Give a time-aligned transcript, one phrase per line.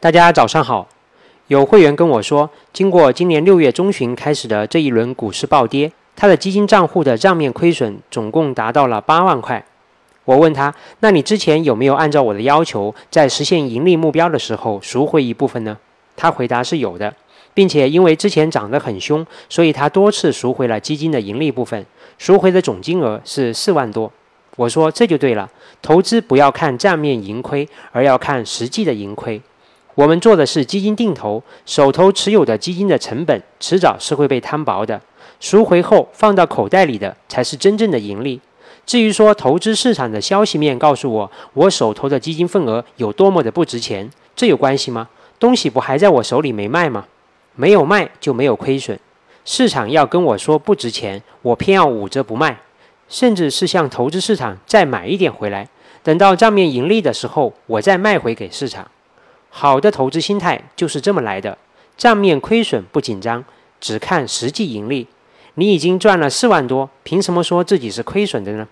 [0.00, 0.86] 大家早上好。
[1.48, 9.64] 有会员跟我说，经过今年六月中旬开始的这一轮股市暴跌，他的基金账户的账面亏损总共达到了八万块。
[10.24, 15.76] 我问他：“那你之前有没有按照我的要求，在实现盈利目标的时候赎回一部分呢？”
[16.14, 17.12] 他回答是有的，
[17.52, 21.84] 并且因为之前涨得很凶，所以他多次赎回了基金的盈利部分，
[22.18, 24.12] 赎回的总金额是四万多。
[24.54, 25.50] 我说这就对了，
[25.82, 29.42] 投资不要看账面盈亏，而要看实际的盈亏。
[29.98, 35.00] 我们做的是基金定投，手头持有的基金的成本迟早是会被摊薄的，
[35.40, 38.40] 赎回后放到口袋里的才是真正的盈利。
[38.86, 45.08] 至于说投资市场的消息面告诉我我手头的基金份额有多么的不值钱，这有关系吗？
[45.40, 47.06] 东西不还在我手里没卖吗？
[47.56, 48.96] 没有卖就没有亏损。
[49.44, 52.60] 市场要跟我说不值钱，我偏要捂着不卖，
[53.08, 55.68] 甚至是向投资市场再买一点回来，
[56.04, 58.88] 等到账面盈利的时候，我再卖回给市场。
[59.50, 61.58] 好的投资心态就是这么来的，
[61.96, 63.44] 账面亏损不紧张，
[63.80, 65.08] 只看实际盈利。
[65.54, 68.68] 你已经赚了四万多，凭什么说自己是亏损的呢？